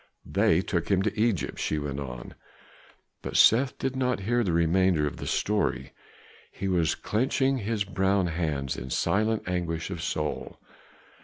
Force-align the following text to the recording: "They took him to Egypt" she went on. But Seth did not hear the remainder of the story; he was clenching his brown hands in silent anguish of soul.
"They 0.25 0.61
took 0.63 0.89
him 0.89 1.03
to 1.03 1.15
Egypt" 1.15 1.59
she 1.59 1.77
went 1.77 1.99
on. 1.99 2.33
But 3.21 3.37
Seth 3.37 3.77
did 3.77 3.95
not 3.95 4.21
hear 4.21 4.43
the 4.43 4.51
remainder 4.51 5.05
of 5.05 5.17
the 5.17 5.27
story; 5.27 5.91
he 6.51 6.67
was 6.67 6.95
clenching 6.95 7.59
his 7.59 7.83
brown 7.83 8.25
hands 8.25 8.75
in 8.77 8.89
silent 8.89 9.43
anguish 9.45 9.91
of 9.91 10.01
soul. 10.01 10.57